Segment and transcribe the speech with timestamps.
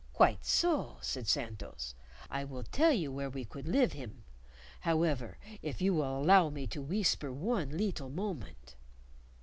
[0.13, 1.93] "Quite so," said Santos.
[2.27, 4.23] "I will tell you where we could live him,
[4.79, 8.73] however, if you will allow me to wheesper one leetle moment."